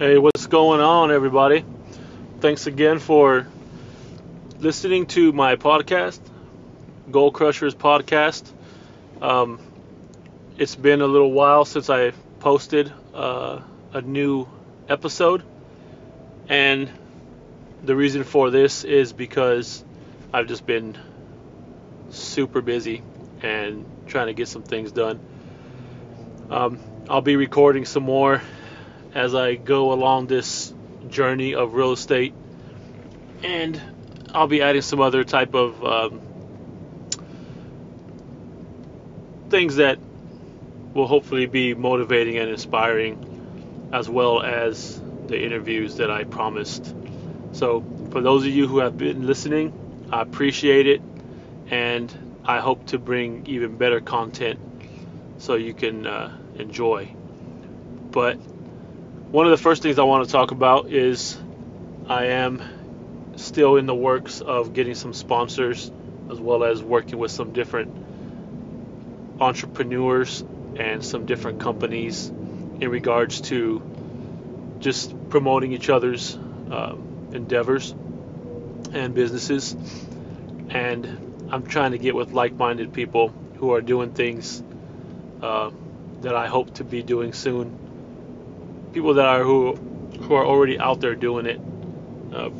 Hey, 0.00 0.16
what's 0.16 0.46
going 0.46 0.80
on, 0.80 1.12
everybody? 1.12 1.62
Thanks 2.38 2.66
again 2.66 3.00
for 3.00 3.46
listening 4.58 5.04
to 5.08 5.30
my 5.30 5.56
podcast, 5.56 6.20
Goal 7.10 7.30
Crushers 7.30 7.74
Podcast. 7.74 8.50
Um, 9.20 9.60
it's 10.56 10.74
been 10.74 11.02
a 11.02 11.06
little 11.06 11.30
while 11.30 11.66
since 11.66 11.90
I 11.90 12.12
posted 12.38 12.90
uh, 13.12 13.60
a 13.92 14.00
new 14.00 14.48
episode, 14.88 15.42
and 16.48 16.90
the 17.82 17.94
reason 17.94 18.24
for 18.24 18.48
this 18.48 18.84
is 18.84 19.12
because 19.12 19.84
I've 20.32 20.46
just 20.46 20.64
been 20.64 20.96
super 22.08 22.62
busy 22.62 23.02
and 23.42 23.84
trying 24.06 24.28
to 24.28 24.32
get 24.32 24.48
some 24.48 24.62
things 24.62 24.92
done. 24.92 25.20
Um, 26.48 26.78
I'll 27.10 27.20
be 27.20 27.36
recording 27.36 27.84
some 27.84 28.04
more 28.04 28.40
as 29.14 29.34
I 29.34 29.54
go 29.54 29.92
along 29.92 30.26
this 30.26 30.72
journey 31.08 31.54
of 31.54 31.74
real 31.74 31.92
estate, 31.92 32.34
and 33.42 33.80
I'll 34.32 34.46
be 34.46 34.62
adding 34.62 34.82
some 34.82 35.00
other 35.00 35.24
type 35.24 35.54
of 35.54 35.84
um, 35.84 36.20
things 39.48 39.76
that 39.76 39.98
will 40.94 41.06
hopefully 41.06 41.46
be 41.46 41.74
motivating 41.74 42.38
and 42.38 42.50
inspiring, 42.50 43.88
as 43.92 44.08
well 44.08 44.42
as 44.42 45.00
the 45.26 45.42
interviews 45.42 45.96
that 45.96 46.10
I 46.10 46.24
promised. 46.24 46.94
So, 47.52 47.84
for 48.10 48.20
those 48.20 48.44
of 48.44 48.52
you 48.52 48.66
who 48.66 48.78
have 48.78 48.96
been 48.96 49.26
listening, 49.26 50.08
I 50.12 50.22
appreciate 50.22 50.86
it, 50.86 51.02
and 51.68 52.40
I 52.44 52.60
hope 52.60 52.86
to 52.88 52.98
bring 52.98 53.46
even 53.46 53.76
better 53.76 54.00
content 54.00 54.58
so 55.38 55.54
you 55.54 55.74
can 55.74 56.06
uh, 56.06 56.36
enjoy. 56.56 57.14
But 58.10 58.38
one 59.30 59.46
of 59.46 59.52
the 59.52 59.62
first 59.62 59.82
things 59.82 60.00
I 60.00 60.02
want 60.02 60.26
to 60.26 60.32
talk 60.32 60.50
about 60.50 60.90
is 60.90 61.38
I 62.08 62.26
am 62.26 62.60
still 63.36 63.76
in 63.76 63.86
the 63.86 63.94
works 63.94 64.40
of 64.40 64.72
getting 64.72 64.96
some 64.96 65.14
sponsors 65.14 65.88
as 66.32 66.40
well 66.40 66.64
as 66.64 66.82
working 66.82 67.16
with 67.16 67.30
some 67.30 67.52
different 67.52 67.94
entrepreneurs 69.40 70.42
and 70.76 71.04
some 71.04 71.26
different 71.26 71.60
companies 71.60 72.26
in 72.26 72.88
regards 72.88 73.40
to 73.42 73.80
just 74.80 75.14
promoting 75.28 75.72
each 75.74 75.88
other's 75.88 76.34
um, 76.34 77.28
endeavors 77.32 77.92
and 78.92 79.14
businesses. 79.14 79.74
And 80.70 81.46
I'm 81.52 81.66
trying 81.66 81.92
to 81.92 81.98
get 81.98 82.16
with 82.16 82.32
like 82.32 82.54
minded 82.54 82.92
people 82.92 83.32
who 83.58 83.74
are 83.74 83.80
doing 83.80 84.10
things 84.10 84.60
uh, 85.40 85.70
that 86.22 86.34
I 86.34 86.48
hope 86.48 86.74
to 86.74 86.84
be 86.84 87.04
doing 87.04 87.32
soon 87.32 87.89
people 88.92 89.14
that 89.14 89.26
are 89.26 89.42
who 89.44 89.74
who 89.74 90.34
are 90.34 90.44
already 90.44 90.78
out 90.78 91.00
there 91.00 91.14
doing 91.14 91.46
it, 91.46 91.60
uh, 92.34 92.50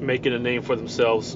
making 0.00 0.32
a 0.32 0.38
name 0.38 0.62
for 0.62 0.76
themselves. 0.76 1.34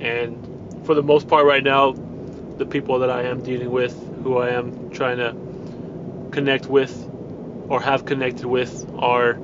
And 0.00 0.84
for 0.84 0.94
the 0.94 1.02
most 1.02 1.28
part, 1.28 1.46
right 1.46 1.62
now, 1.62 1.92
the 1.92 2.66
people 2.66 3.00
that 3.00 3.10
I 3.10 3.24
am 3.24 3.42
dealing 3.42 3.70
with, 3.70 3.94
who 4.22 4.38
I 4.38 4.50
am 4.50 4.90
trying 4.90 5.18
to 5.18 5.34
connect 6.32 6.66
with 6.66 6.92
or 7.68 7.80
have 7.80 8.04
connected 8.04 8.46
with, 8.46 8.86
are 8.98 9.38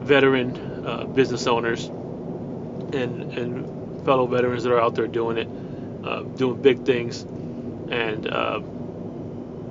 veteran 0.00 0.86
uh, 0.86 1.04
business 1.04 1.46
owners 1.46 1.86
and 1.86 3.32
and 3.38 4.04
fellow 4.04 4.26
veterans 4.26 4.62
that 4.64 4.72
are 4.72 4.80
out 4.80 4.94
there 4.94 5.06
doing 5.06 5.38
it, 5.38 5.48
uh, 6.06 6.22
doing 6.22 6.60
big 6.62 6.84
things, 6.84 7.22
and 7.22 8.26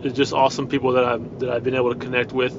it's 0.04 0.16
just 0.16 0.34
awesome 0.34 0.68
people 0.68 0.94
that 0.94 1.06
I've 1.06 1.40
that 1.40 1.50
I've 1.50 1.64
been 1.64 1.76
able 1.76 1.94
to 1.94 2.00
connect 2.00 2.32
with, 2.32 2.54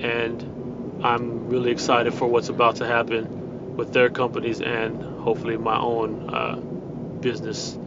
and 0.00 1.02
I'm 1.04 1.48
really 1.48 1.70
excited 1.70 2.14
for 2.14 2.26
what's 2.26 2.48
about 2.48 2.76
to 2.76 2.86
happen 2.86 3.76
with 3.76 3.92
their 3.92 4.10
companies 4.10 4.60
and 4.60 5.02
hopefully 5.20 5.56
my 5.56 5.78
own 5.78 6.34
uh, 6.34 6.56
business 6.56 7.78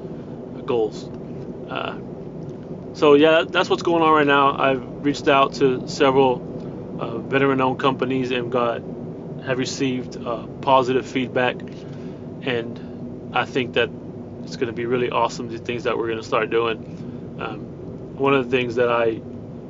goals. 0.65 1.09
Uh, 1.69 1.97
so 2.93 3.13
yeah, 3.15 3.43
that's 3.47 3.69
what's 3.69 3.83
going 3.83 4.01
on 4.01 4.13
right 4.13 4.27
now. 4.27 4.57
I've 4.57 5.05
reached 5.05 5.27
out 5.27 5.55
to 5.55 5.87
several 5.87 6.97
uh, 6.99 7.17
veteran-owned 7.17 7.79
companies 7.79 8.31
and 8.31 8.51
got 8.51 8.81
have 9.45 9.57
received 9.57 10.17
uh, 10.23 10.45
positive 10.61 11.05
feedback, 11.05 11.55
and 12.41 13.31
I 13.33 13.45
think 13.45 13.73
that 13.73 13.89
it's 14.43 14.55
going 14.55 14.67
to 14.67 14.73
be 14.73 14.85
really 14.85 15.09
awesome. 15.09 15.49
The 15.49 15.57
things 15.57 15.83
that 15.83 15.97
we're 15.97 16.07
going 16.07 16.19
to 16.19 16.27
start 16.27 16.49
doing. 16.49 17.37
Um, 17.39 17.70
one 18.21 18.35
of 18.35 18.49
the 18.49 18.55
things 18.55 18.75
that 18.75 18.87
I 18.87 19.19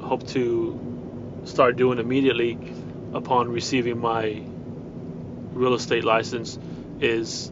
hope 0.05 0.27
to 0.27 1.41
start 1.45 1.77
doing 1.77 1.99
immediately 1.99 2.59
upon 3.13 3.49
receiving 3.49 3.97
my 3.97 4.43
real 5.53 5.73
estate 5.73 6.03
license 6.03 6.59
is 6.99 7.49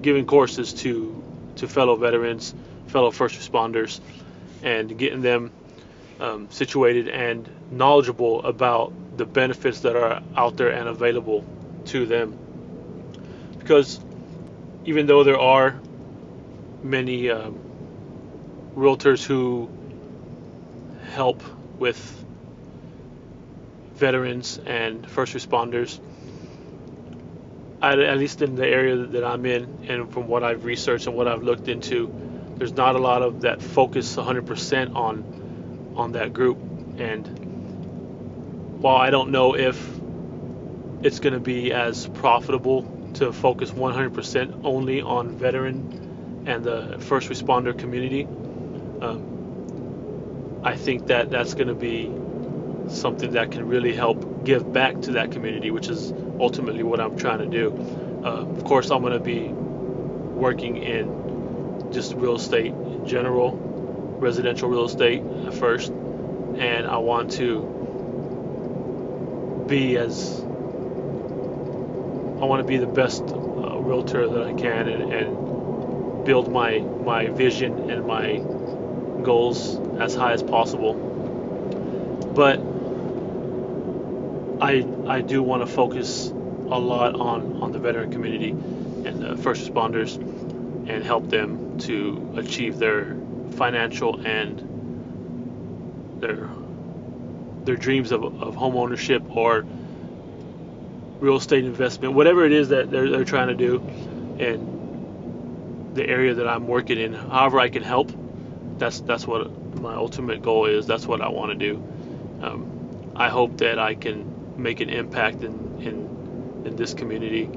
giving 0.00 0.24
courses 0.24 0.72
to 0.72 1.22
to 1.56 1.68
fellow 1.68 1.96
veterans, 1.96 2.54
fellow 2.86 3.10
first 3.10 3.38
responders, 3.38 4.00
and 4.62 4.96
getting 4.96 5.20
them 5.20 5.52
um, 6.20 6.50
situated 6.50 7.08
and 7.08 7.46
knowledgeable 7.70 8.42
about 8.44 8.94
the 9.18 9.26
benefits 9.26 9.80
that 9.80 9.94
are 9.94 10.22
out 10.36 10.56
there 10.56 10.70
and 10.70 10.88
available 10.88 11.44
to 11.84 12.06
them. 12.06 12.38
Because 13.58 14.00
even 14.86 15.06
though 15.06 15.22
there 15.22 15.38
are 15.38 15.78
many 16.82 17.28
um, 17.30 17.65
realtors 18.76 19.24
who 19.24 19.70
help 21.12 21.42
with 21.78 22.24
veterans 23.94 24.60
and 24.66 25.08
first 25.08 25.34
responders. 25.34 25.98
At, 27.82 27.98
at, 27.98 28.18
least 28.18 28.42
in 28.42 28.54
the 28.54 28.66
area 28.66 28.96
that 28.96 29.24
I'm 29.24 29.46
in, 29.46 29.86
and 29.88 30.12
from 30.12 30.28
what 30.28 30.42
I've 30.42 30.64
researched 30.64 31.06
and 31.06 31.16
what 31.16 31.28
I've 31.28 31.42
looked 31.42 31.68
into, 31.68 32.12
there's 32.56 32.72
not 32.72 32.96
a 32.96 32.98
lot 32.98 33.22
of 33.22 33.42
that 33.42 33.62
focus 33.62 34.16
100% 34.16 34.94
on 34.94 35.94
on 35.96 36.12
that 36.12 36.32
group. 36.32 36.58
And 36.98 37.26
while 38.80 38.96
I 38.96 39.10
don't 39.10 39.30
know 39.30 39.56
if 39.56 39.76
it's 41.02 41.20
going 41.20 41.32
to 41.32 41.40
be 41.40 41.72
as 41.72 42.06
profitable 42.08 42.82
to 43.14 43.32
focus 43.32 43.70
100% 43.70 44.60
only 44.64 45.00
on 45.00 45.30
veteran 45.30 46.44
and 46.46 46.62
the 46.62 46.98
first 47.00 47.30
responder 47.30 47.76
community, 47.76 48.26
um, 49.02 50.60
I 50.64 50.76
think 50.76 51.06
that 51.08 51.30
that's 51.30 51.54
going 51.54 51.68
to 51.68 51.74
be 51.74 52.12
something 52.88 53.32
that 53.32 53.52
can 53.52 53.66
really 53.66 53.94
help 53.94 54.44
give 54.44 54.72
back 54.72 55.00
to 55.02 55.12
that 55.12 55.32
community, 55.32 55.70
which 55.70 55.88
is 55.88 56.12
ultimately 56.40 56.82
what 56.82 57.00
I'm 57.00 57.16
trying 57.16 57.38
to 57.38 57.46
do. 57.46 57.72
Uh, 58.24 58.42
of 58.42 58.64
course, 58.64 58.90
I'm 58.90 59.00
going 59.00 59.12
to 59.12 59.20
be 59.20 59.48
working 59.48 60.76
in 60.76 61.92
just 61.92 62.14
real 62.14 62.36
estate 62.36 62.72
in 62.72 63.06
general, 63.06 63.56
residential 64.18 64.68
real 64.68 64.84
estate 64.84 65.22
at 65.46 65.54
first, 65.54 65.90
and 65.90 66.86
I 66.86 66.98
want 66.98 67.32
to 67.32 67.74
be 69.68 69.96
as 69.96 70.40
I 72.40 72.44
want 72.44 72.60
to 72.60 72.66
be 72.66 72.76
the 72.76 72.86
best 72.86 73.22
uh, 73.22 73.78
realtor 73.78 74.28
that 74.28 74.42
I 74.42 74.52
can 74.52 74.88
and, 74.88 75.12
and 75.12 76.24
build 76.24 76.52
my 76.52 76.78
my 76.78 77.28
vision 77.28 77.90
and 77.90 78.06
my 78.06 78.42
goals 79.22 79.78
as 79.98 80.14
high 80.14 80.32
as 80.32 80.42
possible. 80.42 80.94
But 82.34 82.60
I 84.60 84.86
I 85.06 85.20
do 85.20 85.42
want 85.42 85.66
to 85.66 85.66
focus 85.66 86.28
a 86.28 86.78
lot 86.78 87.14
on 87.14 87.62
on 87.62 87.72
the 87.72 87.78
veteran 87.78 88.10
community 88.10 88.50
and 88.50 89.22
the 89.22 89.36
first 89.36 89.72
responders 89.72 90.16
and 90.88 91.04
help 91.04 91.28
them 91.28 91.78
to 91.78 92.34
achieve 92.36 92.78
their 92.78 93.16
financial 93.52 94.20
and 94.26 94.60
their 96.20 96.48
their 97.64 97.76
dreams 97.76 98.12
of, 98.12 98.22
of 98.42 98.54
home 98.54 98.76
ownership 98.76 99.22
or 99.36 99.64
real 101.20 101.36
estate 101.36 101.64
investment, 101.64 102.14
whatever 102.14 102.44
it 102.44 102.52
is 102.52 102.68
that 102.68 102.90
they're, 102.90 103.10
they're 103.10 103.24
trying 103.24 103.48
to 103.48 103.54
do, 103.54 103.78
and 104.38 105.94
the 105.94 106.06
area 106.06 106.34
that 106.34 106.46
I'm 106.46 106.66
working 106.66 106.98
in, 106.98 107.12
however 107.14 107.58
I 107.58 107.68
can 107.68 107.82
help, 107.82 108.12
that's 108.78 109.00
that's 109.00 109.26
what 109.26 109.80
my 109.80 109.94
ultimate 109.94 110.42
goal 110.42 110.66
is. 110.66 110.86
That's 110.86 111.06
what 111.06 111.20
I 111.20 111.28
want 111.28 111.52
to 111.52 111.72
do. 111.72 111.76
Um, 112.42 113.12
I 113.16 113.28
hope 113.28 113.58
that 113.58 113.78
I 113.78 113.94
can 113.94 114.62
make 114.62 114.80
an 114.80 114.90
impact 114.90 115.42
in, 115.42 115.80
in 115.80 116.64
in 116.66 116.76
this 116.76 116.94
community 116.94 117.48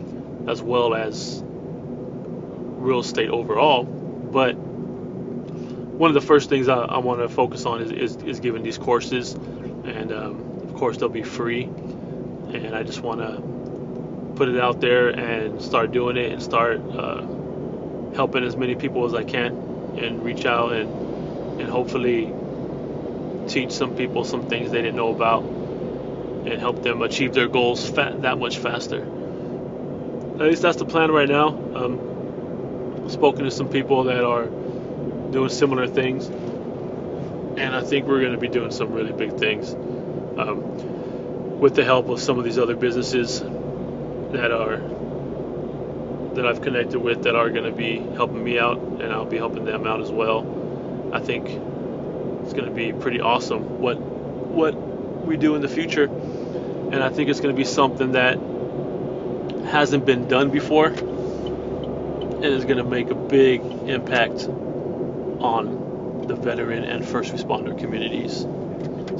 as 0.47 0.61
well 0.61 0.93
as 0.93 1.41
real 1.43 2.99
estate 2.99 3.29
overall. 3.29 3.83
But 3.83 4.53
one 4.53 6.09
of 6.09 6.13
the 6.13 6.21
first 6.21 6.49
things 6.49 6.69
I, 6.69 6.77
I 6.77 6.97
want 6.99 7.19
to 7.19 7.29
focus 7.29 7.65
on 7.65 7.81
is, 7.81 7.91
is, 7.91 8.15
is, 8.23 8.39
giving 8.39 8.63
these 8.63 8.77
courses, 8.77 9.33
and 9.33 10.13
um, 10.13 10.61
of 10.63 10.75
course 10.75 10.97
they'll 10.97 11.09
be 11.09 11.23
free. 11.23 11.63
And 11.63 12.73
I 12.73 12.83
just 12.83 13.01
want 13.01 13.19
to 13.19 13.41
put 14.35 14.47
it 14.47 14.59
out 14.59 14.79
there 14.79 15.09
and 15.09 15.61
start 15.61 15.91
doing 15.91 16.15
it 16.15 16.31
and 16.31 16.41
start 16.41 16.79
uh, 16.79 17.21
helping 18.15 18.45
as 18.45 18.55
many 18.55 18.75
people 18.75 19.05
as 19.05 19.13
I 19.13 19.23
can 19.23 19.53
and 19.97 20.23
reach 20.23 20.45
out 20.45 20.71
and 20.71 21.08
and 21.59 21.69
hopefully 21.69 22.33
teach 23.47 23.71
some 23.71 23.95
people 23.95 24.23
some 24.23 24.47
things 24.47 24.71
they 24.71 24.81
didn't 24.81 24.95
know 24.95 25.09
about 25.09 25.43
and 25.43 26.59
help 26.59 26.81
them 26.83 27.01
achieve 27.01 27.33
their 27.33 27.47
goals 27.47 27.87
fa- 27.89 28.17
that 28.21 28.39
much 28.39 28.57
faster. 28.57 29.01
At 30.23 30.45
least 30.47 30.61
that's 30.61 30.77
the 30.77 30.85
plan 30.85 31.11
right 31.11 31.27
now. 31.27 31.49
Um, 31.49 33.01
I've 33.05 33.11
spoken 33.11 33.45
to 33.45 33.51
some 33.51 33.69
people 33.69 34.05
that 34.05 34.23
are 34.23 34.45
doing 35.31 35.49
similar 35.49 35.87
things, 35.87 36.27
and 36.27 37.75
I 37.75 37.81
think 37.83 38.07
we're 38.07 38.21
going 38.21 38.33
to 38.33 38.39
be 38.39 38.47
doing 38.47 38.71
some 38.71 38.93
really 38.93 39.11
big 39.11 39.37
things 39.37 39.73
um, 39.73 41.59
with 41.59 41.75
the 41.75 41.83
help 41.83 42.09
of 42.09 42.21
some 42.21 42.39
of 42.39 42.45
these 42.45 42.57
other 42.57 42.75
businesses 42.75 43.41
that 44.31 44.51
are 44.51 44.81
that 46.35 46.45
I've 46.45 46.61
connected 46.61 46.99
with 46.99 47.23
that 47.23 47.35
are 47.35 47.49
going 47.49 47.65
to 47.65 47.71
be 47.71 47.97
helping 48.15 48.43
me 48.43 48.59
out, 48.59 48.77
and 48.77 49.11
I'll 49.11 49.25
be 49.25 49.37
helping 49.37 49.65
them 49.65 49.85
out 49.85 50.01
as 50.01 50.11
well. 50.11 50.58
I 51.11 51.19
think 51.19 51.47
it's 51.47 52.53
going 52.53 52.65
to 52.65 52.71
be 52.71 52.93
pretty 52.93 53.21
awesome 53.21 53.79
what 53.79 53.99
what 53.99 54.75
we 55.25 55.37
do 55.37 55.55
in 55.55 55.61
the 55.61 55.67
future, 55.67 56.05
and 56.05 56.95
I 56.95 57.09
think 57.09 57.29
it's 57.29 57.39
going 57.39 57.53
to 57.53 57.57
be 57.57 57.65
something 57.65 58.13
that 58.13 58.37
hasn't 59.69 60.05
been 60.05 60.27
done 60.27 60.49
before 60.49 60.87
and 60.87 62.45
is 62.45 62.65
going 62.65 62.77
to 62.77 62.83
make 62.83 63.09
a 63.09 63.15
big 63.15 63.61
impact 63.61 64.47
on 65.39 66.25
the 66.27 66.35
veteran 66.35 66.83
and 66.83 67.05
first 67.05 67.33
responder 67.33 67.77
communities. 67.77 68.39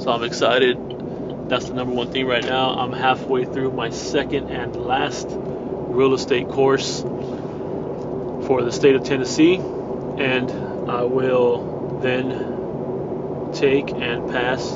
So 0.02 0.10
I'm 0.10 0.24
excited. 0.24 1.48
That's 1.48 1.66
the 1.68 1.74
number 1.74 1.94
one 1.94 2.10
thing 2.12 2.26
right 2.26 2.44
now. 2.44 2.70
I'm 2.70 2.92
halfway 2.92 3.44
through 3.44 3.72
my 3.72 3.90
second 3.90 4.48
and 4.50 4.74
last 4.76 5.26
real 5.28 6.14
estate 6.14 6.48
course 6.48 7.02
for 7.02 8.62
the 8.62 8.72
state 8.72 8.94
of 8.94 9.04
Tennessee, 9.04 9.56
and 9.56 10.50
I 10.90 11.02
will 11.02 11.69
then 12.02 13.50
take 13.52 13.90
and 13.90 14.30
pass 14.30 14.74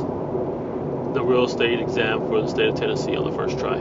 the 1.14 1.22
real 1.22 1.44
estate 1.44 1.80
exam 1.80 2.28
for 2.28 2.42
the 2.42 2.48
state 2.48 2.68
of 2.68 2.74
Tennessee 2.74 3.16
on 3.16 3.24
the 3.24 3.36
first 3.36 3.58
try. 3.58 3.80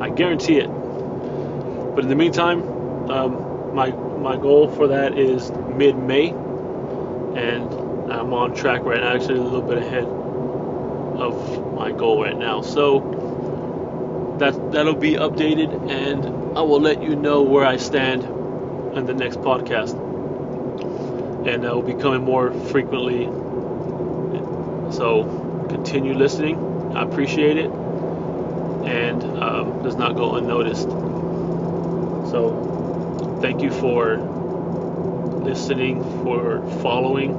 I 0.00 0.10
guarantee 0.10 0.58
it. 0.58 0.68
But 0.68 2.04
in 2.04 2.08
the 2.08 2.14
meantime, 2.14 3.10
um, 3.10 3.74
my 3.74 3.90
my 3.90 4.36
goal 4.36 4.68
for 4.68 4.88
that 4.88 5.18
is 5.18 5.50
mid-May, 5.50 6.28
and 6.28 7.72
I'm 8.12 8.32
on 8.32 8.54
track 8.54 8.82
right 8.84 9.00
now. 9.00 9.14
Actually, 9.14 9.38
a 9.38 9.42
little 9.42 9.62
bit 9.62 9.78
ahead 9.78 10.04
of 10.04 11.74
my 11.74 11.92
goal 11.92 12.22
right 12.22 12.36
now. 12.36 12.62
So 12.62 14.36
that 14.38 14.72
that'll 14.72 14.94
be 14.94 15.14
updated, 15.14 15.90
and 15.90 16.56
I 16.56 16.62
will 16.62 16.80
let 16.80 17.02
you 17.02 17.16
know 17.16 17.42
where 17.42 17.64
I 17.64 17.76
stand 17.76 18.24
in 18.96 19.06
the 19.06 19.14
next 19.14 19.40
podcast, 19.40 19.96
and 21.48 21.66
I 21.66 21.72
will 21.72 21.82
be 21.82 21.94
coming 21.94 22.24
more 22.24 22.52
frequently. 22.52 23.24
So 24.92 25.24
continue 25.70 26.14
listening. 26.14 26.92
I 26.94 27.02
appreciate 27.02 27.56
it, 27.56 27.70
and 27.70 29.22
um, 29.42 29.82
does 29.82 29.96
not 29.96 30.14
go 30.14 30.34
unnoticed. 30.34 30.90
So, 32.30 33.38
thank 33.40 33.62
you 33.62 33.70
for 33.70 34.18
listening, 35.42 36.02
for 36.22 36.62
following. 36.82 37.30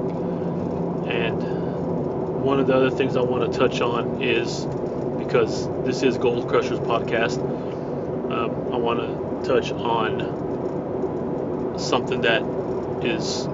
And 1.08 2.44
one 2.44 2.60
of 2.60 2.66
the 2.66 2.76
other 2.76 2.90
things 2.90 3.16
I 3.16 3.22
want 3.22 3.52
to 3.52 3.60
touch 3.60 3.82
on 3.82 4.24
is 4.24 4.66
because 5.24 5.68
this 5.84 6.02
is 6.02 6.18
Goal 6.18 6.44
Crushers 6.46 6.80
podcast, 6.80 7.38
um, 8.32 8.74
I 8.74 8.78
want 8.78 9.00
to 9.00 9.48
touch 9.48 9.72
on 9.72 10.48
something 11.78 12.22
that 12.22 12.42
is 13.04 13.48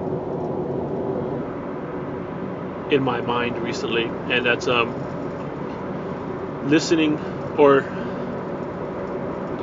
in 2.90 3.02
my 3.02 3.20
mind 3.22 3.58
recently, 3.58 4.16
and 4.28 4.46
that's 4.46 4.68
um, 4.68 4.96
listening 6.62 7.20
or 7.56 7.86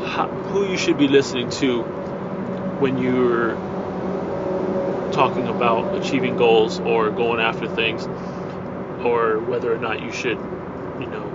how, 0.01 0.29
who 0.45 0.63
you 0.63 0.77
should 0.77 0.97
be 0.97 1.07
listening 1.07 1.49
to 1.49 1.83
when 2.79 2.97
you're 2.97 3.59
talking 5.11 5.47
about 5.47 5.95
achieving 5.95 6.35
goals 6.35 6.79
or 6.79 7.11
going 7.11 7.39
after 7.39 7.67
things, 7.67 8.07
or 9.03 9.41
whether 9.41 9.73
or 9.73 9.79
not 9.79 10.01
you 10.01 10.11
should, 10.11 10.39
you 10.99 11.07
know, 11.07 11.33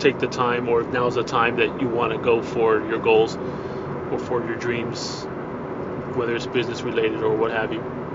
take 0.00 0.18
the 0.18 0.28
time 0.28 0.68
or 0.68 0.84
now's 0.84 1.14
the 1.14 1.24
time 1.24 1.56
that 1.56 1.80
you 1.80 1.88
want 1.88 2.12
to 2.12 2.18
go 2.18 2.42
for 2.42 2.80
your 2.82 3.00
goals 3.00 3.36
or 4.10 4.18
for 4.18 4.44
your 4.44 4.56
dreams, 4.56 5.28
whether 6.14 6.34
it's 6.36 6.46
business 6.46 6.84
related 6.84 7.22
or 7.22 7.36
what 7.36 7.52
have 7.52 7.72
you. 7.72 8.07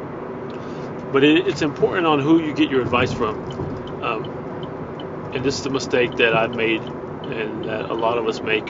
But 1.14 1.24
it, 1.24 1.48
it's 1.48 1.62
important 1.62 2.08
on 2.08 2.20
who 2.20 2.40
you 2.40 2.54
get 2.54 2.70
your 2.70 2.82
advice 2.82 3.14
from. 3.14 4.02
Um, 4.02 5.32
and 5.34 5.46
this 5.46 5.58
is 5.58 5.64
the 5.64 5.70
mistake 5.70 6.18
that 6.18 6.36
I've 6.36 6.56
made 6.56 6.82
and 6.82 7.66
that 7.66 7.90
a 7.90 7.94
lot 7.94 8.18
of 8.18 8.28
us 8.28 8.42
make 8.42 8.66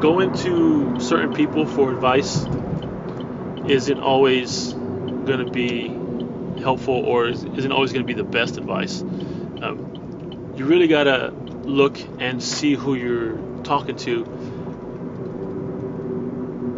going 0.00 0.34
to 0.34 1.00
certain 1.00 1.32
people 1.32 1.66
for 1.66 1.90
advice 1.90 2.46
isn't 3.66 3.98
always 3.98 4.74
going 4.74 5.44
to 5.44 5.50
be 5.50 5.88
helpful 6.62 6.94
or 6.94 7.28
isn't 7.28 7.72
always 7.72 7.92
going 7.92 8.06
to 8.06 8.14
be 8.14 8.14
the 8.14 8.22
best 8.22 8.58
advice. 8.58 9.00
Um, 9.00 10.52
you 10.56 10.66
really 10.66 10.88
got 10.88 11.04
to 11.04 11.30
look 11.30 11.98
and 12.20 12.42
see 12.42 12.74
who 12.74 12.94
you're 12.94 13.62
talking 13.64 13.96
to. 13.96 14.44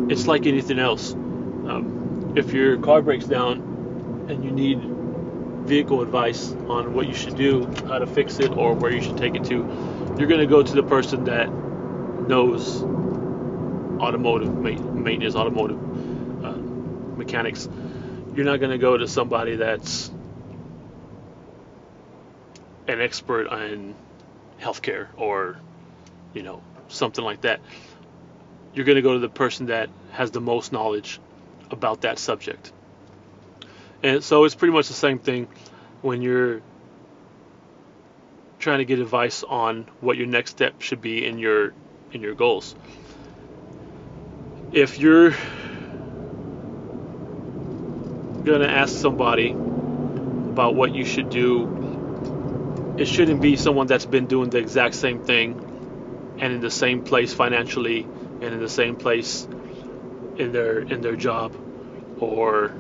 It's 0.09 0.26
like 0.26 0.47
anything 0.47 0.79
else. 0.79 1.12
Um, 1.12 1.98
if 2.36 2.52
your 2.52 2.78
car 2.78 3.02
breaks 3.02 3.26
down 3.26 4.26
and 4.28 4.44
you 4.44 4.50
need 4.50 4.80
vehicle 5.69 6.02
advice 6.02 6.52
on 6.69 6.94
what 6.94 7.06
you 7.06 7.14
should 7.14 7.36
do, 7.36 7.66
how 7.86 7.98
to 7.98 8.06
fix 8.06 8.38
it, 8.38 8.50
or 8.56 8.75
where 8.75 8.90
you 8.90 9.02
should 9.02 9.16
take 9.16 9.34
it 9.34 9.44
to, 9.44 9.56
you're 10.19 10.28
going 10.28 10.40
to 10.40 10.46
go 10.46 10.62
to 10.62 10.75
the 10.75 10.82
person 10.82 11.25
that 11.25 11.50
knows 12.28 12.82
automotive 14.00 14.54
maintenance, 14.54 15.34
automotive 15.34 16.44
uh, 16.44 16.56
mechanics. 17.16 17.69
You're 18.34 18.46
not 18.46 18.60
going 18.60 18.70
to 18.70 18.78
go 18.78 18.96
to 18.96 19.08
somebody 19.08 19.56
that's 19.56 20.10
an 22.86 23.00
expert 23.00 23.48
on 23.48 23.94
healthcare 24.60 25.08
or, 25.16 25.58
you 26.34 26.42
know, 26.42 26.62
something 26.88 27.25
like 27.25 27.42
that. 27.42 27.61
You're 28.75 28.85
going 28.85 28.97
to 28.97 29.02
go 29.02 29.14
to 29.14 29.18
the 29.18 29.28
person 29.28 29.66
that 29.66 29.90
has 30.12 30.30
the 30.30 30.40
most 30.40 30.73
knowledge 30.73 31.20
about 31.72 32.02
that 32.02 32.18
subject. 32.18 32.72
And 34.02 34.22
so 34.22 34.44
it's 34.44 34.54
pretty 34.54 34.72
much 34.72 34.88
the 34.88 34.94
same 34.94 35.18
thing 35.18 35.48
when 36.02 36.22
you're 36.22 36.62
trying 38.58 38.78
to 38.78 38.84
get 38.84 38.98
advice 38.98 39.42
on 39.42 39.88
what 40.00 40.16
your 40.16 40.26
next 40.26 40.50
step 40.52 40.80
should 40.80 41.00
be 41.00 41.26
in 41.26 41.38
your 41.38 41.72
in 42.12 42.22
your 42.22 42.34
goals 42.34 42.75
if 44.72 44.98
you're 44.98 45.30
going 48.44 48.60
to 48.60 48.70
ask 48.70 48.94
somebody 48.94 49.50
about 49.50 50.75
what 50.75 50.94
you 50.94 51.04
should 51.04 51.30
do, 51.30 52.94
it 52.98 53.06
shouldn't 53.06 53.40
be 53.40 53.56
someone 53.56 53.87
that's 53.87 54.06
been 54.06 54.26
doing 54.26 54.50
the 54.50 54.58
exact 54.58 54.94
same 54.94 55.25
thing 55.25 56.37
and 56.38 56.52
in 56.52 56.60
the 56.60 56.70
same 56.70 57.02
place 57.02 57.32
financially 57.32 58.02
and 58.02 58.44
in 58.44 58.60
the 58.60 58.68
same 58.68 58.96
place 58.96 59.48
in 60.38 60.52
their 60.52 60.80
in 60.80 61.00
their 61.00 61.16
job 61.16 61.54
or 62.21 62.73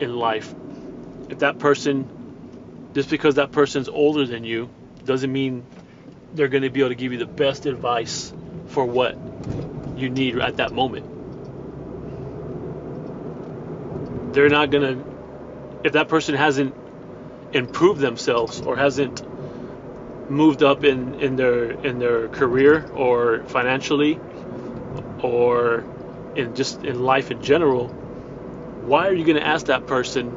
in 0.00 0.16
life. 0.16 0.54
If 1.30 1.38
that 1.40 1.58
person 1.58 2.10
just 2.94 3.10
because 3.10 3.36
that 3.36 3.52
person's 3.52 3.88
older 3.88 4.26
than 4.26 4.44
you 4.44 4.68
doesn't 5.04 5.32
mean 5.32 5.64
they're 6.34 6.48
going 6.48 6.62
to 6.62 6.70
be 6.70 6.80
able 6.80 6.90
to 6.90 6.94
give 6.94 7.12
you 7.12 7.18
the 7.18 7.26
best 7.26 7.66
advice 7.66 8.32
for 8.66 8.84
what 8.84 9.16
you 9.96 10.10
need 10.10 10.38
at 10.38 10.56
that 10.56 10.72
moment. 10.72 11.06
They're 14.34 14.48
not 14.50 14.70
going 14.70 14.82
to, 14.82 15.04
if 15.84 15.92
that 15.92 16.08
person 16.08 16.34
hasn't 16.34 16.74
improved 17.54 18.00
themselves 18.00 18.60
or 18.60 18.76
hasn't 18.76 19.22
moved 20.28 20.62
up 20.62 20.84
in, 20.84 21.14
in 21.14 21.36
their 21.36 21.70
in 21.70 21.98
their 21.98 22.28
career 22.28 22.86
or 22.94 23.44
financially 23.46 24.20
or 25.22 25.84
in 26.36 26.54
just 26.54 26.84
in 26.84 27.02
life 27.02 27.30
in 27.30 27.42
general, 27.42 27.88
why 27.88 29.08
are 29.08 29.12
you 29.12 29.24
going 29.24 29.36
to 29.36 29.46
ask 29.46 29.66
that 29.66 29.86
person 29.86 30.30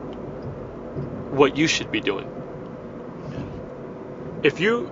what 1.32 1.56
you 1.56 1.68
should 1.68 1.92
be 1.92 2.02
doing? 2.02 2.28
If 4.44 4.60
you 4.60 4.90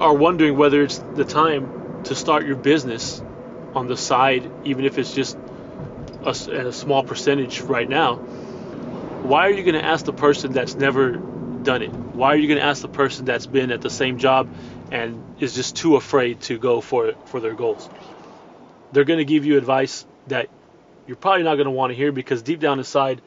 are 0.00 0.14
wondering 0.14 0.56
whether 0.56 0.82
it's 0.82 0.98
the 0.98 1.24
time 1.24 2.02
to 2.04 2.14
start 2.14 2.46
your 2.46 2.56
business 2.56 3.22
on 3.74 3.88
the 3.88 3.96
side, 3.96 4.50
even 4.64 4.84
if 4.84 4.98
it's 4.98 5.14
just 5.14 5.36
a, 6.24 6.30
a 6.30 6.72
small 6.72 7.02
percentage 7.02 7.60
right 7.62 7.88
now, 7.88 8.16
why 8.16 9.46
are 9.46 9.50
you 9.50 9.62
going 9.62 9.74
to 9.74 9.84
ask 9.84 10.04
the 10.04 10.12
person 10.12 10.52
that's 10.52 10.74
never 10.74 11.12
done 11.12 11.82
it? 11.82 11.90
Why 11.90 12.28
are 12.28 12.36
you 12.36 12.46
going 12.46 12.60
to 12.60 12.66
ask 12.66 12.82
the 12.82 12.88
person 12.88 13.24
that's 13.24 13.46
been 13.46 13.70
at 13.70 13.80
the 13.80 13.90
same 13.90 14.18
job 14.18 14.48
and 14.92 15.42
is 15.42 15.54
just 15.54 15.76
too 15.76 15.96
afraid 15.96 16.42
to 16.42 16.58
go 16.58 16.80
for 16.80 17.14
for 17.24 17.40
their 17.40 17.54
goals? 17.54 17.88
They're 18.92 19.04
going 19.04 19.18
to 19.18 19.24
give 19.24 19.46
you 19.46 19.56
advice 19.56 20.06
that 20.28 20.48
you're 21.06 21.16
probably 21.16 21.42
not 21.42 21.56
going 21.56 21.66
to 21.66 21.70
want 21.70 21.90
to 21.90 21.94
hear 21.94 22.12
because 22.12 22.42
deep 22.42 22.60
down 22.60 22.78
inside, 22.78 23.20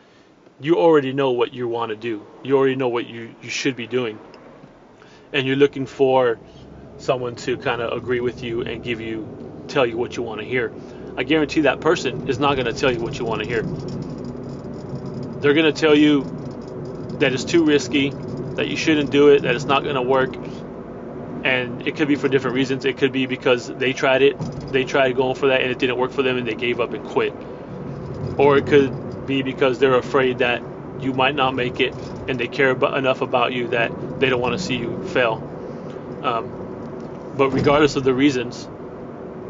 you 0.59 0.77
already 0.77 1.13
know 1.13 1.31
what 1.31 1.53
you 1.53 1.67
want 1.67 1.89
to 1.89 1.95
do. 1.95 2.25
You 2.43 2.57
already 2.57 2.75
know 2.75 2.87
what 2.87 3.05
you, 3.07 3.35
you 3.41 3.49
should 3.49 3.75
be 3.75 3.87
doing. 3.87 4.19
And 5.31 5.45
you're 5.45 5.55
looking 5.55 5.85
for 5.85 6.39
someone 6.97 7.35
to 7.35 7.57
kind 7.57 7.81
of 7.81 7.95
agree 7.95 8.21
with 8.21 8.43
you 8.43 8.61
and 8.61 8.83
give 8.83 8.99
you, 8.99 9.65
tell 9.67 9.85
you 9.85 9.97
what 9.97 10.17
you 10.17 10.23
want 10.23 10.41
to 10.41 10.47
hear. 10.47 10.73
I 11.15 11.23
guarantee 11.23 11.61
that 11.61 11.81
person 11.81 12.27
is 12.27 12.39
not 12.39 12.55
going 12.55 12.65
to 12.65 12.73
tell 12.73 12.91
you 12.91 12.99
what 12.99 13.19
you 13.19 13.25
want 13.25 13.41
to 13.41 13.47
hear. 13.47 13.61
They're 15.41 15.53
going 15.53 15.71
to 15.71 15.79
tell 15.79 15.95
you 15.95 16.23
that 17.19 17.33
it's 17.33 17.43
too 17.43 17.63
risky, 17.63 18.09
that 18.55 18.67
you 18.67 18.75
shouldn't 18.75 19.11
do 19.11 19.29
it, 19.29 19.43
that 19.43 19.55
it's 19.55 19.65
not 19.65 19.83
going 19.83 19.95
to 19.95 20.01
work. 20.01 20.35
And 21.43 21.87
it 21.87 21.95
could 21.95 22.07
be 22.07 22.15
for 22.15 22.27
different 22.27 22.55
reasons. 22.55 22.85
It 22.85 22.97
could 22.97 23.11
be 23.11 23.25
because 23.25 23.67
they 23.67 23.93
tried 23.93 24.21
it, 24.21 24.37
they 24.71 24.83
tried 24.83 25.15
going 25.15 25.35
for 25.35 25.47
that 25.47 25.61
and 25.61 25.71
it 25.71 25.79
didn't 25.79 25.97
work 25.97 26.11
for 26.11 26.23
them 26.23 26.37
and 26.37 26.47
they 26.47 26.55
gave 26.55 26.79
up 26.79 26.93
and 26.93 27.05
quit. 27.05 27.33
Or 28.37 28.57
it 28.57 28.67
could 28.67 29.25
be 29.27 29.41
because 29.41 29.79
they're 29.79 29.95
afraid 29.95 30.39
that 30.39 30.61
you 30.99 31.13
might 31.13 31.35
not 31.35 31.53
make 31.55 31.79
it 31.79 31.93
and 32.27 32.39
they 32.39 32.47
care 32.47 32.71
about, 32.71 32.97
enough 32.97 33.21
about 33.21 33.53
you 33.53 33.69
that 33.69 33.91
they 34.19 34.29
don't 34.29 34.41
want 34.41 34.57
to 34.57 34.63
see 34.63 34.75
you 34.75 35.03
fail. 35.09 35.35
Um, 36.23 37.33
but 37.37 37.51
regardless 37.51 37.95
of 37.95 38.03
the 38.03 38.13
reasons, 38.13 38.67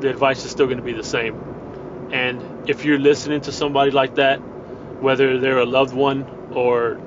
the 0.01 0.09
advice 0.09 0.45
is 0.45 0.51
still 0.51 0.67
going 0.67 0.77
to 0.77 0.83
be 0.83 0.93
the 0.93 1.03
same. 1.03 2.09
And 2.11 2.69
if 2.69 2.85
you're 2.85 2.99
listening 2.99 3.41
to 3.41 3.51
somebody 3.51 3.91
like 3.91 4.15
that, 4.15 4.37
whether 4.37 5.39
they're 5.39 5.59
a 5.59 5.65
loved 5.65 5.93
one 5.93 6.51
or 6.53 6.99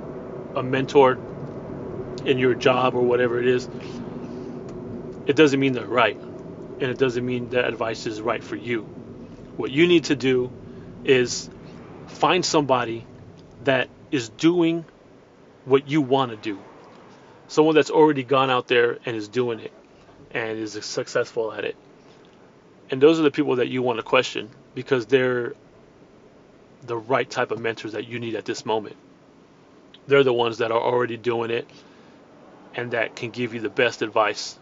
a 0.56 0.62
mentor 0.62 1.18
in 2.25 2.38
your 2.38 2.54
job 2.54 2.94
or 2.94 3.02
whatever 3.02 3.40
it 3.40 3.46
is, 3.46 3.68
it 5.30 5.37
doesn't 5.37 5.60
mean 5.60 5.75
they're 5.75 5.87
right. 5.87 6.16
And 6.16 6.90
it 6.90 6.99
doesn't 6.99 7.25
mean 7.25 7.50
that 7.50 7.64
advice 7.64 8.04
is 8.04 8.20
right 8.20 8.42
for 8.42 8.56
you. 8.56 8.82
What 9.56 9.70
you 9.70 9.87
need 9.87 10.04
to 10.06 10.16
do 10.16 10.50
is 11.04 11.49
find 12.08 12.44
somebody 12.44 13.06
that 13.62 13.88
is 14.10 14.28
doing 14.28 14.84
what 15.66 15.88
you 15.88 16.02
want 16.02 16.32
to 16.32 16.37
do. 16.37 16.58
Someone 17.46 17.76
that's 17.76 17.90
already 17.90 18.25
gone 18.25 18.50
out 18.50 18.66
there 18.66 18.99
and 19.06 19.14
is 19.16 19.28
doing 19.28 19.60
it 19.60 19.72
and 20.32 20.58
is 20.58 20.72
successful 20.84 21.52
at 21.52 21.64
it. 21.64 21.76
And 22.90 23.00
those 23.00 23.20
are 23.20 23.22
the 23.22 23.30
people 23.30 23.56
that 23.56 23.68
you 23.68 23.82
want 23.82 24.00
to 24.00 24.02
question 24.02 24.50
because 24.75 25.06
they're 25.06 25.54
the 26.82 26.96
right 26.96 27.30
type 27.30 27.52
of 27.52 27.60
mentors 27.60 27.92
that 27.92 28.08
you 28.08 28.18
need 28.18 28.34
at 28.34 28.46
this 28.46 28.66
moment. 28.66 28.96
They're 30.08 30.25
the 30.25 30.32
ones 30.32 30.58
that 30.58 30.72
are 30.72 30.80
already 30.80 31.16
doing 31.16 31.52
it 31.52 31.70
and 32.75 32.90
that 32.90 33.14
can 33.14 33.30
give 33.30 33.54
you 33.54 33.60
the 33.60 33.70
best 33.70 34.02
advice 34.02 34.58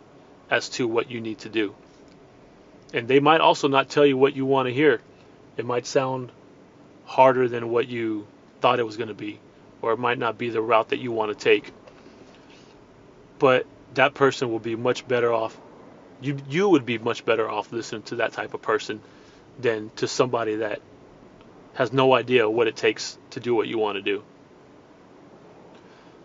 as 0.51 0.69
to 0.71 0.87
what 0.87 1.11
you 1.11 1.21
need 1.21 1.39
to 1.41 1.49
do. 1.49 1.75
And 2.93 3.07
they 3.07 3.21
might 3.21 3.41
also 3.41 3.69
not 3.69 3.89
tell 3.89 4.07
you 4.07 4.17
what 4.17 4.35
you 4.35 4.47
want 4.47 4.69
to 4.69 4.75
hear. 4.75 5.01
It 5.57 5.67
might 5.67 5.87
sound 5.87 6.31
harder 7.05 7.49
than 7.49 7.71
what 7.71 7.89
you 7.89 8.27
thought 8.61 8.79
it 8.79 8.85
was 8.85 8.97
going 8.97 9.09
to 9.09 9.15
be, 9.15 9.41
or 9.83 9.93
it 9.93 9.99
might 9.99 10.19
not 10.19 10.39
be 10.39 10.51
the 10.51 10.63
route 10.63 10.91
that 10.91 10.99
you 10.99 11.13
want 11.13 11.37
to 11.37 11.45
take. 11.45 11.73
But 13.39 13.67
that 13.95 14.15
person 14.15 14.51
will 14.51 14.59
be 14.59 14.77
much 14.77 15.07
better 15.07 15.33
off. 15.33 15.59
You 16.21 16.39
you 16.49 16.69
would 16.69 16.85
be 16.85 16.99
much 16.99 17.25
better 17.25 17.49
off 17.49 17.73
listening 17.73 18.03
to 18.05 18.17
that 18.17 18.33
type 18.33 18.55
of 18.55 18.63
person 18.63 19.01
than 19.59 19.91
to 19.97 20.09
somebody 20.09 20.57
that 20.57 20.81
has 21.75 21.93
no 21.93 22.13
idea 22.15 22.49
what 22.49 22.67
it 22.67 22.77
takes 22.77 23.17
to 23.31 23.41
do 23.41 23.55
what 23.55 23.69
you 23.69 23.79
want 23.79 23.97
to 23.97 24.03
do. 24.03 24.23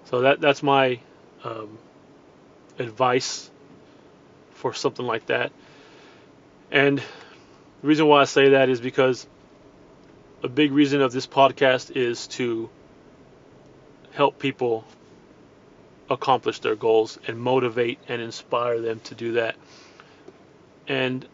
So 0.06 0.22
that 0.22 0.42
that's 0.42 0.64
my 0.64 1.00
um, 1.44 1.78
advice 2.80 3.50
for 4.54 4.74
something 4.74 5.06
like 5.06 5.28
that. 5.28 5.52
And 6.72 7.00
the 7.00 7.88
reason 7.88 8.08
why 8.08 8.22
I 8.22 8.26
say 8.26 8.50
that 8.50 8.70
is 8.70 8.82
because 8.82 9.28
a 10.42 10.48
big 10.48 10.72
reason 10.72 11.02
of 11.02 11.12
this 11.12 11.28
podcast 11.28 11.96
is 11.96 12.28
to 12.28 12.70
help 14.12 14.40
people 14.40 14.86
accomplish 16.10 16.60
their 16.60 16.76
goals 16.76 17.18
and 17.28 17.40
motivate 17.40 18.00
and 18.08 18.22
inspire 18.22 18.80
them 18.80 19.00
to 19.02 19.16
do 19.16 19.34
that. 19.34 19.56
And 20.88 21.26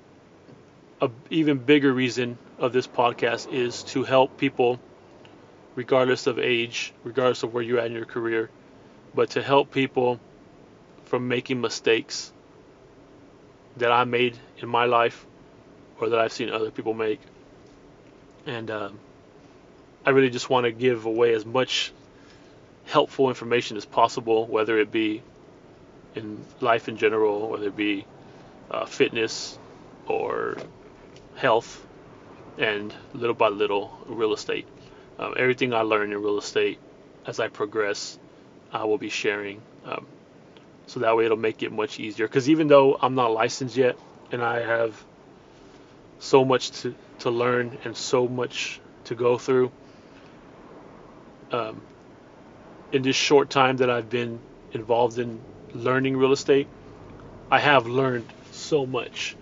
a 1.02 1.10
even 1.30 1.58
bigger 1.58 1.92
reason 1.92 2.38
of 2.58 2.74
this 2.74 2.88
podcast 2.88 3.52
is 3.52 3.84
to 3.84 4.04
help 4.04 4.38
people 4.38 4.80
regardless 5.76 6.28
of 6.28 6.40
age, 6.40 6.94
regardless 7.04 7.44
of 7.44 7.54
where 7.54 7.64
you're 7.64 7.80
at 7.80 7.88
in 7.88 7.94
your 7.94 8.06
career, 8.06 8.50
but 9.16 9.32
to 9.32 9.42
help 9.42 9.72
people 9.72 10.20
from 11.06 11.28
making 11.28 11.62
mistakes 11.62 12.32
that 13.78 13.92
I 13.92 14.04
made 14.04 14.38
in 14.58 14.70
my 14.70 14.86
life 14.86 15.26
or 16.00 16.10
that 16.10 16.20
I've 16.20 16.32
seen 16.32 16.50
other 16.50 16.72
people 16.72 16.94
make. 16.94 17.20
And 18.46 18.70
um, 18.72 19.00
I 20.06 20.12
really 20.12 20.30
just 20.30 20.50
want 20.50 20.66
to 20.66 20.72
give 20.72 21.06
away 21.06 21.34
as 21.34 21.46
much 21.46 21.92
helpful 22.86 23.30
information 23.30 23.78
as 23.78 23.86
possible, 23.86 24.48
whether 24.48 24.80
it 24.80 24.92
be 24.92 25.22
in 26.16 26.44
life 26.60 26.90
in 26.90 26.98
general, 26.98 27.50
whether 27.50 27.68
it 27.68 27.76
be 27.76 28.06
uh, 28.72 28.86
fitness 28.86 29.58
or 30.08 30.58
health, 31.36 31.86
and 32.58 32.94
little 33.14 33.36
by 33.36 33.50
little, 33.50 33.98
real 34.08 34.34
estate. 34.34 34.68
Um, 35.20 35.36
everything 35.38 35.74
I 35.74 35.82
learn 35.82 36.12
in 36.12 36.22
real 36.22 36.38
estate 36.38 36.80
as 37.26 37.40
I 37.40 37.48
progress, 37.48 38.18
I 38.72 38.86
will 38.86 38.98
be 38.98 39.10
sharing. 39.10 39.62
Um, 39.86 40.08
so 40.90 41.02
that 41.02 41.16
way 41.16 41.26
it'll 41.26 41.38
make 41.38 41.62
it 41.62 41.72
much 41.72 42.00
easier. 42.00 42.28
Because 42.28 42.50
even 42.50 42.68
though 42.68 42.98
I'm 43.00 43.14
not 43.14 43.32
licensed 43.32 43.78
yet 43.78 43.96
and 44.32 44.42
I 44.42 44.62
have 44.62 45.02
so 46.20 46.44
much 46.44 46.72
to, 46.82 46.96
to 47.20 47.30
learn 47.30 47.78
and 47.84 47.96
so 47.96 48.28
much 48.28 48.80
to 49.06 49.16
go 49.16 49.38
through, 49.38 49.72
um, 51.52 51.80
in 52.92 53.04
this 53.04 53.16
short 53.16 53.52
time 53.52 53.78
that 53.78 53.90
I've 53.90 54.10
been 54.10 54.40
involved 54.72 55.20
in 55.20 55.40
learning 55.74 56.18
real 56.18 56.32
estate, 56.32 56.68
I 57.52 57.60
have 57.60 57.86
learned 57.86 58.26
so 58.52 58.88
much, 58.88 59.36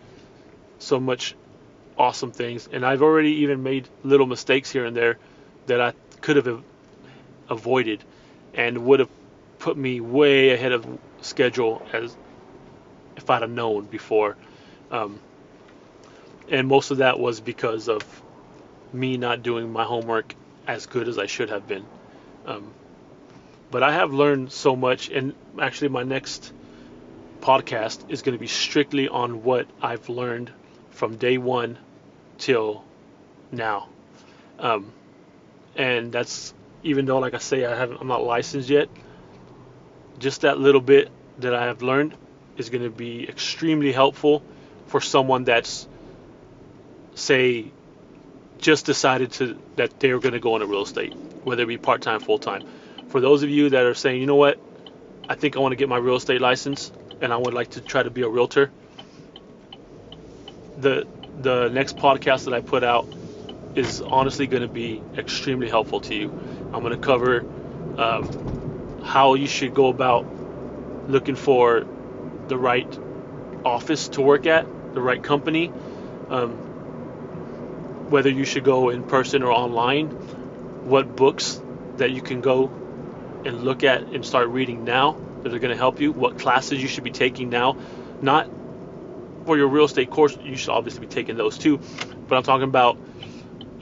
so 0.79 0.99
much 0.99 1.33
awesome 1.97 2.31
things. 2.31 2.67
And 2.71 2.85
I've 2.85 3.01
already 3.01 3.31
even 3.43 3.63
made 3.63 3.87
little 4.03 4.27
mistakes 4.27 4.69
here 4.69 4.83
and 4.83 4.95
there 4.95 5.17
that 5.67 5.79
I 5.79 5.93
could 6.19 6.35
have 6.35 6.61
avoided 7.49 8.03
and 8.53 8.85
would 8.85 8.99
have 8.99 9.09
put 9.59 9.77
me 9.77 10.01
way 10.01 10.49
ahead 10.49 10.73
of 10.73 10.85
schedule 11.21 11.85
as 11.93 12.15
if 13.15 13.29
I'd 13.29 13.41
have 13.41 13.51
known 13.51 13.85
before. 13.85 14.35
Um, 14.91 15.19
and 16.49 16.67
most 16.67 16.91
of 16.91 16.97
that 16.97 17.19
was 17.19 17.41
because 17.41 17.89
of 17.89 18.03
me 18.93 19.17
not 19.17 19.43
doing 19.43 19.71
my 19.71 19.83
homework 19.83 20.33
as 20.65 20.85
good 20.85 21.07
as 21.07 21.17
I 21.17 21.25
should 21.25 21.49
have 21.49 21.67
been. 21.67 21.85
Um, 22.45 22.71
but 23.69 23.83
I 23.83 23.93
have 23.93 24.13
learned 24.13 24.51
so 24.51 24.75
much, 24.75 25.09
and 25.09 25.33
actually, 25.59 25.89
my 25.89 26.03
next 26.03 26.53
podcast 27.41 28.09
is 28.09 28.21
going 28.21 28.33
to 28.33 28.39
be 28.39 28.47
strictly 28.47 29.09
on 29.09 29.43
what 29.43 29.67
I've 29.81 30.07
learned 30.09 30.51
from 30.91 31.17
day 31.17 31.37
one 31.37 31.77
till 32.37 32.83
now. 33.51 33.89
Um, 34.57 34.91
and 35.75 36.11
that's 36.11 36.53
even 36.83 37.05
though, 37.05 37.19
like 37.19 37.33
I 37.33 37.39
say, 37.39 37.65
I 37.65 37.75
haven't, 37.75 37.99
I'm 37.99 38.07
not 38.07 38.23
licensed 38.23 38.69
yet. 38.69 38.89
Just 40.19 40.41
that 40.41 40.59
little 40.59 40.81
bit 40.81 41.09
that 41.39 41.53
I 41.53 41.65
have 41.65 41.81
learned 41.81 42.15
is 42.57 42.69
going 42.69 42.83
to 42.83 42.89
be 42.89 43.27
extremely 43.27 43.91
helpful 43.91 44.41
for 44.87 45.01
someone 45.01 45.43
that's, 45.43 45.87
say, 47.15 47.65
just 48.57 48.85
decided 48.85 49.31
to 49.33 49.59
that 49.75 49.99
they're 49.99 50.19
going 50.19 50.33
to 50.33 50.39
go 50.39 50.55
into 50.55 50.65
real 50.65 50.83
estate, 50.83 51.13
whether 51.43 51.63
it 51.63 51.67
be 51.67 51.77
part 51.77 52.01
time, 52.01 52.19
full 52.19 52.39
time. 52.39 52.65
For 53.09 53.21
those 53.21 53.43
of 53.43 53.49
you 53.49 53.69
that 53.69 53.83
are 53.83 53.93
saying, 53.93 54.19
you 54.19 54.27
know 54.27 54.35
what, 54.35 54.57
I 55.29 55.35
think 55.35 55.55
I 55.55 55.59
want 55.59 55.73
to 55.73 55.75
get 55.75 55.89
my 55.89 55.97
real 55.97 56.15
estate 56.15 56.41
license 56.41 56.91
and 57.21 57.31
I 57.31 57.37
would 57.37 57.53
like 57.53 57.71
to 57.71 57.81
try 57.81 58.03
to 58.03 58.09
be 58.09 58.21
a 58.23 58.29
realtor. 58.29 58.71
The 60.77 61.07
the 61.41 61.69
next 61.69 61.97
podcast 61.97 62.45
that 62.45 62.53
I 62.53 62.61
put 62.61 62.83
out 62.83 63.07
is 63.75 64.01
honestly 64.01 64.47
going 64.47 64.63
to 64.63 64.67
be 64.67 65.01
extremely 65.17 65.69
helpful 65.69 66.01
to 66.01 66.15
you. 66.15 66.33
I'm 66.73 66.81
going 66.81 66.93
to 66.93 66.99
cover 66.99 67.45
um, 67.97 68.56
how 69.07 69.35
you 69.35 69.47
should 69.47 69.73
go 69.73 69.87
about 69.87 70.25
looking 71.07 71.35
for 71.35 71.85
the 72.49 72.57
right 72.57 72.99
office 73.63 74.09
to 74.09 74.21
work 74.21 74.45
at, 74.45 74.65
the 74.93 75.01
right 75.01 75.23
company, 75.23 75.71
um, 76.29 76.51
whether 78.09 78.29
you 78.29 78.43
should 78.43 78.65
go 78.65 78.89
in 78.89 79.03
person 79.03 79.43
or 79.43 79.51
online, 79.51 80.09
what 80.09 81.15
books 81.15 81.61
that 81.97 82.11
you 82.11 82.21
can 82.21 82.41
go 82.41 82.67
and 83.45 83.63
look 83.63 83.83
at 83.83 84.03
and 84.03 84.25
start 84.25 84.49
reading 84.49 84.83
now 84.83 85.17
that 85.43 85.53
are 85.53 85.59
going 85.59 85.71
to 85.71 85.77
help 85.77 86.01
you, 86.01 86.11
what 86.11 86.37
classes 86.37 86.81
you 86.81 86.87
should 86.87 87.03
be 87.03 87.11
taking 87.11 87.49
now, 87.49 87.77
not 88.21 88.49
for 89.45 89.57
your 89.57 89.67
real 89.67 89.85
estate 89.85 90.09
course, 90.09 90.37
you 90.43 90.57
should 90.57 90.71
obviously 90.71 91.01
be 91.01 91.07
taking 91.07 91.37
those 91.37 91.57
too, 91.57 91.79
but 92.27 92.35
I'm 92.35 92.43
talking 92.43 92.67
about 92.67 92.97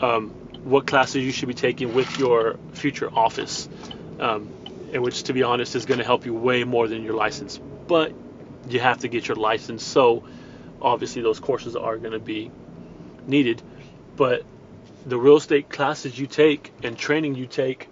um, 0.01 0.29
what 0.63 0.86
classes 0.86 1.24
you 1.24 1.32
should 1.32 1.48
be 1.48 1.55
taking 1.55 1.96
with 1.96 2.20
your 2.20 2.58
future 2.74 3.10
office, 3.12 3.67
um, 4.20 4.55
and 4.96 5.04
which, 5.04 5.24
to 5.24 5.34
be 5.34 5.44
honest, 5.44 5.75
is 5.75 5.86
going 5.86 5.98
to 5.98 6.06
help 6.06 6.25
you 6.25 6.34
way 6.34 6.64
more 6.64 6.88
than 6.88 7.04
your 7.04 7.16
license. 7.16 7.60
But 7.86 8.14
you 8.70 8.80
have 8.80 9.00
to 9.00 9.10
get 9.10 9.28
your 9.28 9.36
license, 9.36 9.84
so 9.84 10.24
obviously 10.82 11.22
those 11.22 11.42
courses 11.42 11.75
are 11.75 11.98
going 11.98 12.14
to 12.14 12.20
be 12.20 12.50
needed. 13.28 13.62
But 14.16 14.44
the 15.06 15.18
real 15.18 15.36
estate 15.36 15.70
classes 15.70 16.18
you 16.18 16.28
take 16.28 16.72
and 16.82 16.98
training 16.98 17.36
you 17.36 17.46
take 17.46 17.90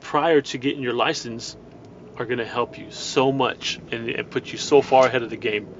prior 0.00 0.40
to 0.40 0.58
getting 0.58 0.82
your 0.82 0.94
license 0.94 1.56
are 2.16 2.26
going 2.26 2.40
to 2.40 2.44
help 2.44 2.76
you 2.76 2.90
so 2.90 3.30
much 3.30 3.78
and, 3.92 4.28
put 4.28 4.50
you 4.50 4.58
so 4.58 4.82
far 4.82 5.06
ahead 5.06 5.22
of 5.22 5.30
the 5.30 5.36
game. 5.36 5.72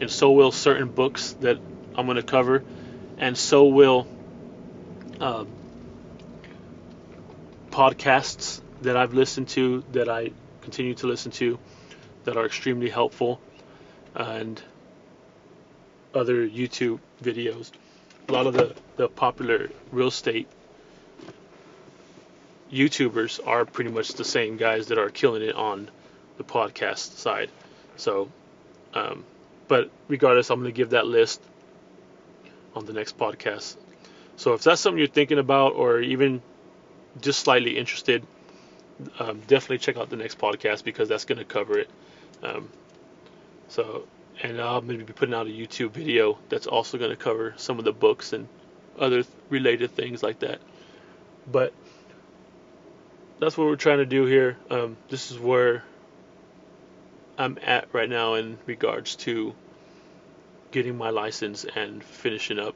And 0.00 0.08
so 0.08 0.30
will 0.30 0.52
certain 0.52 0.90
books 0.90 1.32
that 1.40 1.58
I'm 1.96 2.06
going 2.06 2.18
to 2.18 2.22
cover, 2.22 2.62
and 3.18 3.36
so 3.36 3.64
will 3.64 4.06
uh, 5.20 5.44
podcasts 7.70 8.60
that 8.84 8.96
I've 8.96 9.14
listened 9.14 9.48
to, 9.48 9.84
that 9.92 10.08
I 10.08 10.30
continue 10.62 10.94
to 10.94 11.06
listen 11.06 11.32
to, 11.32 11.58
that 12.24 12.36
are 12.36 12.46
extremely 12.46 12.88
helpful, 12.88 13.40
and 14.14 14.62
other 16.14 16.48
YouTube 16.48 17.00
videos. 17.22 17.70
A 18.28 18.32
lot 18.32 18.46
of 18.46 18.54
the, 18.54 18.74
the 18.96 19.08
popular 19.08 19.70
real 19.92 20.08
estate 20.08 20.48
YouTubers 22.72 23.46
are 23.46 23.64
pretty 23.64 23.90
much 23.90 24.14
the 24.14 24.24
same 24.24 24.56
guys 24.56 24.88
that 24.88 24.98
are 24.98 25.10
killing 25.10 25.42
it 25.42 25.54
on 25.54 25.90
the 26.38 26.44
podcast 26.44 27.16
side. 27.18 27.50
So, 27.96 28.30
um, 28.94 29.24
but 29.68 29.90
regardless, 30.08 30.50
I'm 30.50 30.60
going 30.60 30.72
to 30.72 30.76
give 30.76 30.90
that 30.90 31.06
list 31.06 31.40
on 32.74 32.86
the 32.86 32.92
next 32.92 33.18
podcast. 33.18 33.76
So 34.36 34.54
if 34.54 34.62
that's 34.62 34.80
something 34.80 34.98
you're 34.98 35.06
thinking 35.06 35.38
about 35.38 35.74
or 35.74 36.00
even 36.00 36.42
just 37.20 37.40
slightly 37.40 37.78
interested, 37.78 38.26
um, 39.18 39.40
definitely 39.46 39.78
check 39.78 39.96
out 39.96 40.10
the 40.10 40.16
next 40.16 40.38
podcast 40.38 40.84
because 40.84 41.08
that's 41.08 41.24
going 41.24 41.38
to 41.38 41.44
cover 41.44 41.78
it. 41.78 41.90
Um, 42.42 42.68
so, 43.68 44.06
and 44.42 44.60
I'm 44.60 44.86
going 44.86 44.98
to 44.98 45.04
be 45.04 45.12
putting 45.12 45.34
out 45.34 45.46
a 45.46 45.50
YouTube 45.50 45.90
video 45.90 46.38
that's 46.48 46.66
also 46.66 46.98
going 46.98 47.10
to 47.10 47.16
cover 47.16 47.54
some 47.56 47.78
of 47.78 47.84
the 47.84 47.92
books 47.92 48.32
and 48.32 48.48
other 48.98 49.24
related 49.48 49.90
things 49.92 50.22
like 50.22 50.40
that. 50.40 50.60
But 51.50 51.72
that's 53.40 53.56
what 53.56 53.66
we're 53.66 53.76
trying 53.76 53.98
to 53.98 54.06
do 54.06 54.24
here. 54.24 54.56
Um, 54.70 54.96
this 55.08 55.30
is 55.30 55.38
where 55.38 55.82
I'm 57.36 57.58
at 57.62 57.88
right 57.92 58.08
now 58.08 58.34
in 58.34 58.58
regards 58.66 59.16
to 59.16 59.54
getting 60.70 60.96
my 60.96 61.10
license 61.10 61.64
and 61.64 62.02
finishing 62.02 62.58
up 62.58 62.74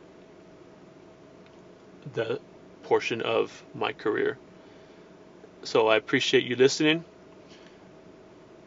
the 2.14 2.40
portion 2.84 3.22
of 3.22 3.64
my 3.75 3.92
career. 3.92 4.38
So 5.64 5.88
I 5.88 5.96
appreciate 5.96 6.44
you 6.44 6.56
listening. 6.56 7.04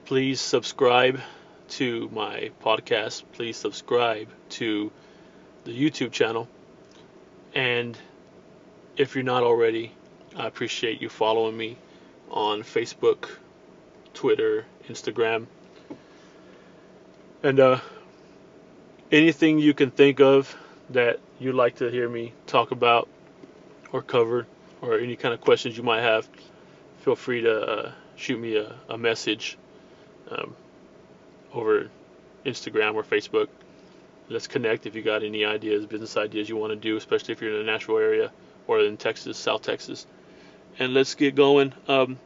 Please 0.06 0.42
subscribe 0.42 1.22
to 1.70 2.10
my 2.14 2.52
podcast. 2.62 3.24
Please 3.32 3.56
subscribe 3.56 4.28
to 4.50 4.92
the 5.64 5.72
YouTube 5.72 6.12
channel. 6.12 6.48
And 7.56 7.98
if 8.98 9.16
you're 9.16 9.24
not 9.24 9.44
already, 9.44 9.94
I 10.36 10.48
appreciate 10.48 11.02
you 11.02 11.10
following 11.10 11.56
me 11.56 11.78
on 12.30 12.62
Facebook, 12.62 13.30
Twitter, 14.14 14.66
Instagram, 14.90 15.48
and 17.44 17.60
uh, 17.60 17.80
anything 19.12 19.60
you 19.60 19.74
can 19.74 19.92
think 19.92 20.20
of 20.20 20.56
that 20.90 21.20
you'd 21.40 21.56
like 21.56 21.78
to 21.78 21.90
hear 21.90 22.08
me 22.08 22.34
talk 22.48 22.72
about 22.72 23.08
or 23.92 24.02
cover, 24.02 24.46
or 24.82 24.98
any 25.00 25.16
kind 25.16 25.34
of 25.34 25.42
questions 25.42 25.76
you 25.76 25.84
might 25.84 26.02
have, 26.02 26.28
feel 27.02 27.16
free 27.16 27.42
to 27.42 27.62
uh, 27.62 27.92
shoot 28.16 28.40
me 28.40 28.56
a, 28.56 28.76
a 28.90 28.98
message 28.98 29.58
um, 30.30 30.56
over 31.54 31.90
Instagram 32.46 32.96
or 32.96 33.04
Facebook. 33.04 33.48
Let's 34.30 34.48
connect 34.48 34.86
if 34.86 34.96
you 34.96 35.02
got 35.02 35.24
any 35.24 35.44
ideas, 35.44 35.86
business 35.86 36.16
ideas 36.16 36.48
you 36.48 36.56
want 36.56 36.72
to 36.72 36.78
do, 36.78 36.96
especially 36.96 37.34
if 37.34 37.42
you're 37.42 37.54
in 37.54 37.62
a 37.62 37.72
natural 37.72 37.98
area 37.98 38.32
or 38.66 38.80
in 38.80 38.96
Texas, 38.98 39.38
South 39.38 39.62
Texas 39.62 40.08
and 40.80 40.94
let's 40.94 41.16
get 41.16 41.36
going. 41.36 41.74
Um, 41.88 42.18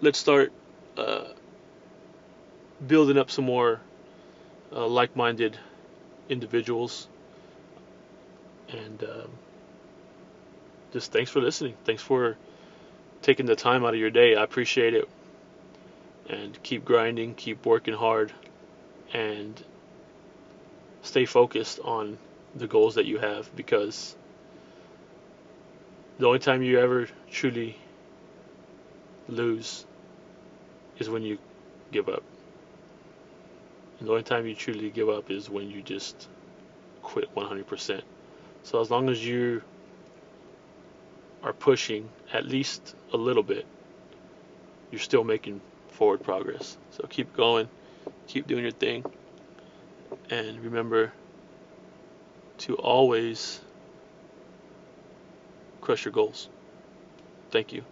let's 0.00 0.18
start 0.18 0.52
uh, 0.96 1.24
building 2.86 3.18
up 3.18 3.30
some 3.30 3.44
more 3.44 3.80
uh, 4.72 4.86
like-minded 4.86 5.58
individuals. 6.28 7.08
And 8.70 9.02
um, 9.02 9.30
just 10.92 11.12
thanks 11.12 11.30
for 11.30 11.40
listening. 11.40 11.74
Thanks 11.84 12.02
for 12.02 12.36
taking 13.22 13.46
the 13.46 13.56
time 13.56 13.84
out 13.84 13.94
of 13.94 14.00
your 14.00 14.10
day. 14.10 14.34
I 14.34 14.42
appreciate 14.42 14.94
it. 14.94 15.08
And 16.28 16.60
keep 16.62 16.84
grinding, 16.84 17.34
keep 17.34 17.66
working 17.66 17.94
hard, 17.94 18.32
and 19.12 19.60
stay 21.02 21.24
focused 21.26 21.80
on 21.80 22.18
the 22.54 22.66
goals 22.66 22.94
that 22.96 23.06
you 23.06 23.18
have 23.18 23.54
because 23.56 24.16
the 26.18 26.26
only 26.26 26.38
time 26.38 26.62
you 26.62 26.78
ever 26.78 27.08
truly 27.30 27.76
lose 29.28 29.84
is 30.98 31.08
when 31.08 31.22
you 31.22 31.38
give 31.90 32.08
up. 32.08 32.22
And 33.98 34.08
the 34.08 34.12
only 34.12 34.22
time 34.22 34.46
you 34.46 34.54
truly 34.54 34.90
give 34.90 35.08
up 35.08 35.30
is 35.30 35.48
when 35.48 35.70
you 35.70 35.82
just 35.82 36.28
quit 37.02 37.34
100%. 37.34 38.02
So 38.62 38.80
as 38.80 38.90
long 38.90 39.08
as 39.08 39.24
you 39.24 39.62
are 41.42 41.52
pushing 41.52 42.08
at 42.32 42.44
least 42.44 42.94
a 43.12 43.16
little 43.16 43.42
bit, 43.42 43.66
you're 44.90 45.00
still 45.00 45.24
making 45.24 45.60
forward 45.88 46.22
progress. 46.22 46.76
So 46.90 47.06
keep 47.08 47.34
going, 47.36 47.68
keep 48.26 48.46
doing 48.46 48.62
your 48.62 48.72
thing, 48.72 49.04
and 50.30 50.60
remember 50.60 51.12
to 52.58 52.74
always 52.76 53.60
crush 55.80 56.04
your 56.04 56.12
goals. 56.12 56.48
Thank 57.50 57.72
you. 57.72 57.84